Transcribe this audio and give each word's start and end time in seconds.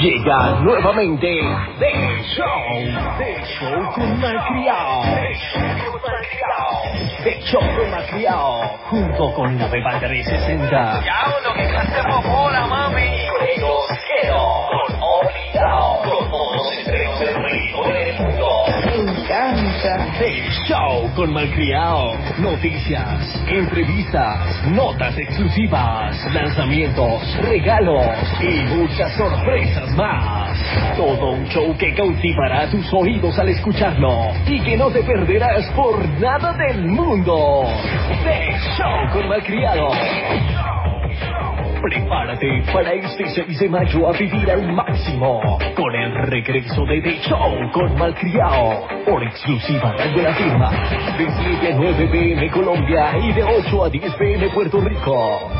Llega 0.00 0.60
nuevamente 0.60 1.26
The 1.78 2.22
Show, 2.36 3.16
The 3.18 3.44
Show 3.46 3.92
con 3.94 4.20
Malcriado. 4.20 5.02
The 7.24 7.40
Show 7.40 7.60
con 7.60 7.90
Malcriado, 7.90 8.60
junto 8.90 9.32
con 9.32 9.58
la 9.58 9.68
Beba 9.68 9.98
360. 9.98 11.00
Diablo, 11.00 11.54
que 11.54 11.68
clase 11.68 12.02
encanta. 19.86 20.18
The 20.18 20.50
Show 20.68 21.10
con 21.14 21.32
Malcriado. 21.32 22.14
Noticias, 22.38 23.44
entrevistas, 23.48 24.68
notas 24.72 25.16
exclusivas, 25.16 26.16
lanzamientos, 26.32 27.22
regalos 27.42 28.06
y 28.40 28.74
muchas 28.74 29.12
sorpresas 29.16 29.90
más. 29.96 30.58
Todo 30.96 31.32
un 31.32 31.46
show 31.48 31.76
que 31.76 31.94
cautivará 31.94 32.68
tus 32.70 32.92
oídos 32.92 33.38
al 33.38 33.48
escucharlo 33.48 34.32
y 34.46 34.60
que 34.60 34.76
no 34.76 34.90
te 34.90 35.02
perderás 35.02 35.66
por 35.70 36.06
nada 36.20 36.52
del 36.54 36.86
mundo. 36.86 37.64
The 38.24 38.58
Show 38.76 39.12
con 39.12 39.28
Malcriado. 39.28 39.90
Prepárate 41.82 42.62
para 42.72 42.92
este 42.92 43.26
6 43.26 43.58
de 43.60 43.68
mayo 43.68 44.08
a 44.08 44.12
vivir 44.12 44.50
al 44.50 44.72
máximo 44.72 45.58
con 45.76 45.94
el 45.94 46.14
regreso 46.26 46.84
de 46.86 47.00
The 47.02 47.20
Show 47.22 47.70
con 47.72 47.98
Malcriado 47.98 48.86
por 49.04 49.22
exclusiva 49.22 49.92
de 49.92 50.22
la 50.22 50.34
firma 50.34 50.70
de 51.18 51.30
7 51.60 51.72
a 51.72 51.76
9 51.76 52.08
pm 52.10 52.50
Colombia 52.50 53.18
y 53.22 53.32
de 53.32 53.44
8 53.44 53.84
a 53.84 53.90
10 53.90 54.14
pm 54.14 54.48
Puerto 54.48 54.80
Rico. 54.80 55.50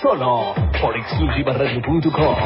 Solo 0.00 0.54
por 0.80 0.96
exclusivaradio.com. 0.96 2.36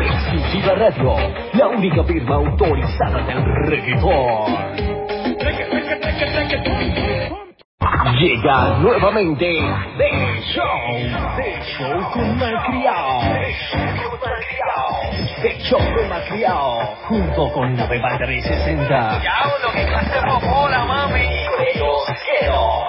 Exclusiva 0.00 0.74
Radio, 0.74 1.14
la 1.54 1.68
única 1.68 2.04
firma 2.04 2.36
autorizada 2.36 3.24
del 3.26 3.44
reggaetón. 3.66 4.89
Llega 8.20 8.76
nuevamente 8.80 9.46
The 9.96 10.42
Show, 10.52 10.66
The 11.36 11.62
Show 11.64 12.10
con 12.12 12.38
Malcriado. 12.38 13.20
The 15.40 15.58
Show 15.60 15.78
con 15.78 16.08
Malcriado, 16.10 16.96
junto 17.08 17.50
con 17.52 17.74
la 17.78 17.86
Beba 17.86 18.18
360. 18.18 19.20
Diablo, 19.20 19.72
que 19.74 19.86
clase 19.86 20.20
popola, 20.20 20.84
mami. 20.84 21.28
con 21.78 21.82
obligado, 21.82 22.79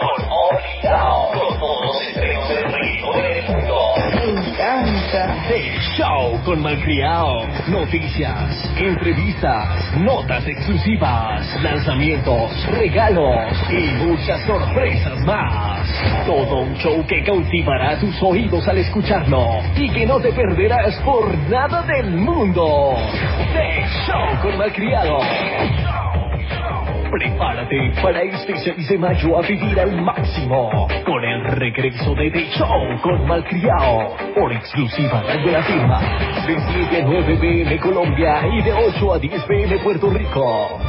Show 6.22 6.39
con 6.45 6.61
Malcriado. 6.61 7.47
Noticias, 7.67 8.69
entrevistas, 8.77 9.97
notas 9.97 10.45
exclusivas, 10.47 11.59
lanzamientos, 11.63 12.52
regalos 12.78 13.52
y 13.72 14.05
muchas 14.05 14.45
sorpresas 14.45 15.19
más. 15.25 15.88
Todo 16.28 16.61
un 16.61 16.75
show 16.75 17.03
que 17.08 17.23
cautivará 17.23 18.00
tus 18.00 18.22
oídos 18.22 18.67
al 18.67 18.78
escucharlo 18.78 19.61
y 19.75 19.89
que 19.89 20.05
no 20.05 20.19
te 20.19 20.31
perderás 20.31 20.95
por 20.97 21.36
nada 21.50 21.81
del 21.83 22.11
mundo. 22.11 22.95
The 23.53 23.83
Show 24.06 24.41
con 24.44 24.58
Malcriado. 24.59 25.17
Prepárate 27.11 27.91
para 28.01 28.21
este 28.21 28.55
6 28.55 28.87
de 28.87 28.97
mayo 28.97 29.37
a 29.37 29.41
vivir 29.41 29.77
al 29.79 30.01
máximo 30.01 30.87
con 31.05 31.23
el 31.23 31.43
regreso 31.43 32.15
de 32.15 32.31
The 32.31 32.45
Show 32.57 33.01
con 33.01 33.27
Malcriado 33.27 34.15
por 34.33 34.53
exclusiva 34.53 35.21
de 35.21 35.51
la 35.51 35.61
firma 35.61 35.99
de 36.47 36.57
7 36.89 37.01
a 37.01 37.05
9 37.05 37.37
pm 37.41 37.79
Colombia 37.79 38.47
y 38.47 38.61
de 38.61 38.71
8 38.71 39.13
a 39.13 39.19
10 39.19 39.43
pm 39.43 39.77
Puerto 39.79 40.09
Rico. 40.09 40.79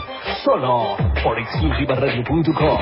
Solo 0.45 0.97
por 1.25 1.39
exclusivaradio.com. 1.39 2.79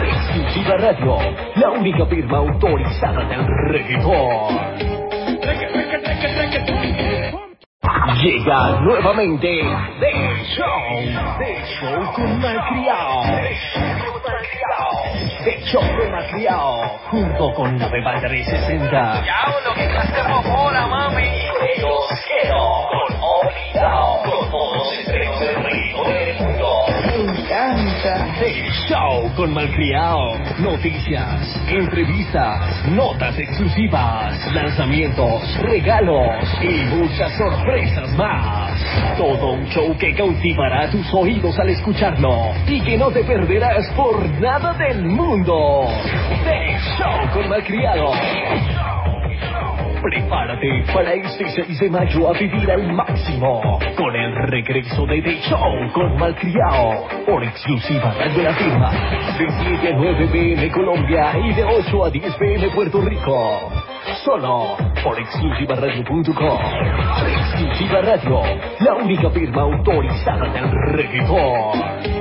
Exclusiva 0.00 0.76
Radio, 0.78 1.18
la 1.56 1.70
única 1.70 2.06
firma 2.06 2.38
autorizada 2.38 3.24
del 3.28 3.44
reggaetón. 3.70 4.87
Llega 8.20 8.80
nuevamente 8.80 9.48
The 10.00 10.44
Show, 10.56 11.38
The 11.38 11.64
Show 11.78 12.12
con 12.14 12.40
Malcriado. 12.40 13.22
The 15.44 15.60
Show 15.66 15.82
con 15.82 16.10
Malcriado, 16.10 16.82
junto 17.10 17.54
con 17.54 17.78
la 17.78 17.88
Beba 17.88 18.20
360. 18.20 19.22
Diablo, 19.22 19.74
que 19.76 19.86
clase 19.86 20.22
popola, 20.28 20.86
mami. 20.88 21.28
con 21.80 21.84
obligado, 21.84 23.07
encanta. 28.38 28.48
The 28.48 28.70
Show 28.88 29.34
con 29.34 29.52
Malcriado. 29.52 30.38
Noticias, 30.58 31.60
entrevistas, 31.68 32.86
notas 32.88 33.38
exclusivas, 33.38 34.54
lanzamientos, 34.54 35.42
regalos 35.62 36.46
y 36.62 36.84
muchas 36.94 37.36
sorpresas 37.36 38.12
más. 38.16 38.72
Todo 39.16 39.52
un 39.52 39.66
show 39.66 39.96
que 39.98 40.14
cautivará 40.14 40.90
tus 40.90 41.12
oídos 41.14 41.58
al 41.58 41.70
escucharlo 41.70 42.52
y 42.66 42.80
que 42.82 42.96
no 42.96 43.10
te 43.10 43.24
perderás 43.24 43.88
por 43.94 44.28
nada 44.40 44.74
del 44.74 45.04
mundo. 45.04 45.88
The 46.44 46.78
Show 46.96 47.30
con 47.32 47.48
Malcriado. 47.48 48.87
Prepárate 50.02 50.84
para 50.94 51.12
este 51.12 51.48
6 51.48 51.80
de 51.80 51.90
mayo 51.90 52.28
a 52.28 52.32
vivir 52.32 52.70
al 52.70 52.92
máximo 52.92 53.78
con 53.96 54.14
el 54.14 54.34
regreso 54.48 55.04
de 55.06 55.20
The 55.22 55.40
Show 55.42 55.92
con 55.92 56.16
Malcriado 56.16 57.08
por 57.26 57.42
exclusiva 57.42 58.14
de 58.14 58.42
la 58.42 58.54
firma 58.54 58.90
de 59.38 59.46
7 59.80 59.88
a 59.88 59.96
9 59.96 60.28
pm 60.30 60.70
Colombia 60.70 61.32
y 61.44 61.52
de 61.52 61.64
8 61.64 62.04
a 62.04 62.10
10 62.10 62.34
pm 62.36 62.68
Puerto 62.70 63.00
Rico. 63.00 63.72
Solo 64.24 64.76
por 65.02 65.18
exclusivaradio.com. 65.18 66.58
Exclusiva 67.26 68.00
Radio, 68.02 68.42
la 68.80 68.94
única 68.94 69.30
firma 69.30 69.62
autorizada 69.62 70.52
del 70.52 70.70
reggaetón. 70.92 72.18